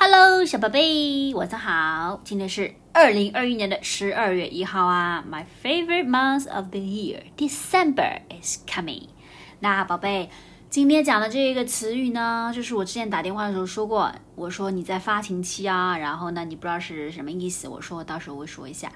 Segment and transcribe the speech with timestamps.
[0.00, 2.20] Hello，小宝贝，晚上好。
[2.22, 9.08] 今天是二零二一年的十二月一号啊，My favorite month of the year, December is coming。
[9.58, 10.30] 那宝贝，
[10.70, 18.92] 今天讲的这个词语呢，就是我之前打电话的时候说过，我说你在发情期啊，然后呢，你不知道是什么意思，我说到时候会说一下。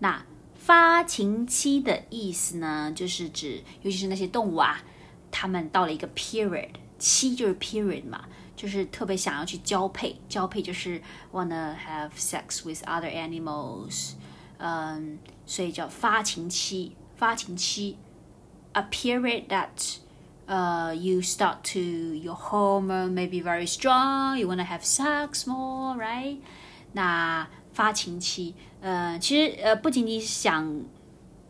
[0.00, 0.22] 那
[0.54, 4.82] 发情期的意思呢，就是指，尤其是那些动物啊，
[5.30, 8.26] 它们到了一个 period，期就是 period 嘛。
[8.61, 11.01] 就是特别想要去交配，交配就是
[11.31, 14.13] wanna have sex with other animals，
[14.57, 16.95] 嗯，所以叫发情期。
[17.15, 17.97] 发情期，
[18.73, 19.97] a period that
[20.47, 21.79] uh you start to
[22.15, 26.37] your hormone may be very strong, you wanna have sex more, right？
[26.93, 30.83] 那发情期，呃，其实呃不仅仅想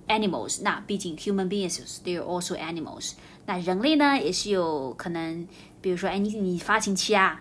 [0.08, 3.14] animals，那毕竟 human beings they are also animals。
[3.46, 5.48] 那人类呢也是有可能。
[5.80, 7.40] 比如说，哎，你你发情期啊，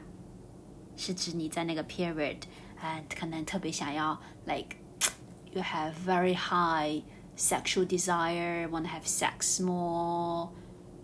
[0.97, 2.37] 是指你在那个 period，
[2.81, 4.77] 啊，可能特别想要，like
[5.53, 7.03] you have very high
[7.37, 10.51] sexual desire, want to have sex more,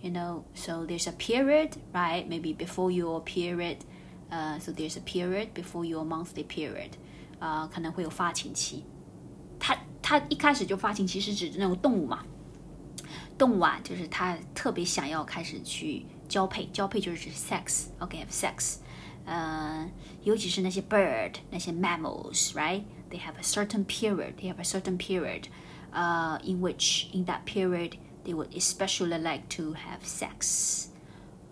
[0.03, 0.43] you know.
[0.55, 2.29] So there's a period, right?
[2.29, 3.79] Maybe before your period,
[4.31, 6.91] uh, so there's a period before your monthly period,
[7.41, 8.85] 啊，可能会有发情期。
[10.07, 12.25] 它它一开始就发情期是指那种动物嘛？
[13.39, 16.07] 动物啊，就是它特别想要开始去。
[16.29, 18.77] 交配，交配就是指 sex，OK，have sex，
[19.27, 19.87] 呃，
[20.23, 24.37] 尤其是那些 bird，那些 mammals，right？They have a certain period.
[24.41, 25.49] They have a certain period,
[25.93, 30.87] uh, in which in that period they would especially like to have sex,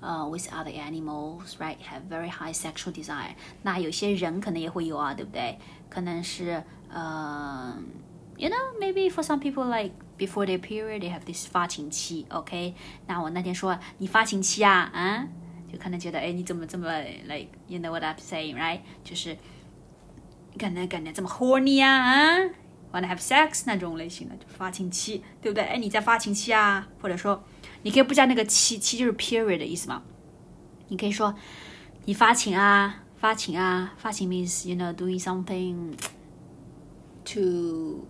[0.00, 1.76] uh, with other animals, right?
[1.82, 3.34] Have very high sexual desire.
[3.60, 5.58] 那有些人可能也会有啊，对不对？
[5.90, 7.76] 可能是呃。
[8.36, 12.74] you know, maybe for some people like before their period they have this 发情期，OK？
[13.06, 15.28] 那我那天说你发情期啊，啊，
[15.70, 16.88] 就可能觉得哎你怎么这么
[17.26, 18.80] like you know what I'm saying right？
[19.04, 19.36] 就是
[20.58, 22.38] 可能感觉这么 horny 啊啊，
[22.92, 25.64] wanna have sex 那种类型的就发情期，对不对？
[25.64, 27.42] 哎你在发情期啊，或者说
[27.82, 30.02] 你可以不加那个期，期就是 period 的意思嘛，
[30.88, 31.34] 你可以说
[32.06, 35.94] 你发情啊，发情啊，发情 means you know doing something
[37.24, 38.04] to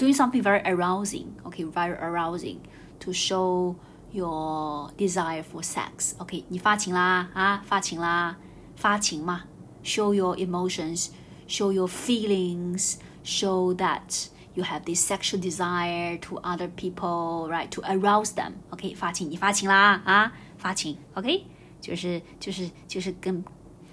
[0.00, 2.60] doing something very arousing, okay, very arousing
[3.00, 3.76] to show
[4.12, 6.14] your desire for sex.
[6.18, 8.36] Okay, 你发情啦啊，发情啦，
[8.76, 9.44] 发情嘛，
[9.82, 11.08] show your emotions,
[11.48, 17.68] show your feelings, show that you have this sexual desire to other people, right?
[17.70, 18.52] To arouse them.
[18.70, 21.44] Okay, 发情，你发情啦啊，发情，OK，
[21.80, 23.44] 就是就是就是跟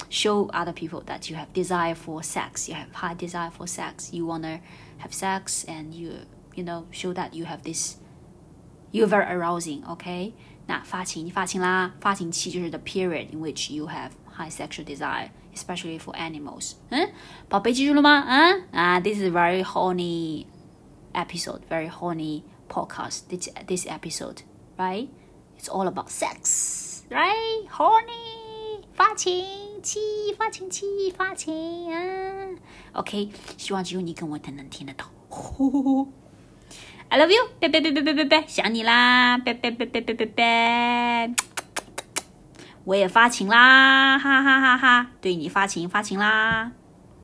[0.10, 4.14] show other people that you have desire for sex, you have high desire for sex,
[4.14, 4.62] you wanna
[5.00, 7.98] have sex and you you know show that you have this
[8.92, 10.34] you're very arousing okay
[10.68, 17.12] 那发情你发情啦发情期就是 the period in which you have high sexual desire especially for animals 嗯
[17.50, 20.46] 宝贝记住了吗啊啊 this is very horny
[21.14, 24.44] episode very horny podcast this this episode
[24.78, 25.10] right
[25.58, 31.99] it's all about sex right horny 发情 期发情气发情啊
[32.93, 35.07] ！OK，希望只有你跟我才能听得到。
[37.09, 41.35] I love you，拜拜拜拜拜拜拜，想你啦，拜拜拜拜拜拜拜。
[42.85, 45.11] 我也发情啦，哈哈哈哈！
[45.23, 46.73] 对你发情发情啦。